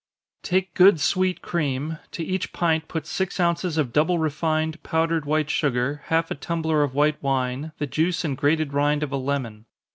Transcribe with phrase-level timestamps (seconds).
[0.41, 5.51] _Take good sweet cream to each pint put six ounces of double refined, powdered white
[5.51, 9.65] sugar, half a tumbler of white wine, the juice and grated rind of a lemon.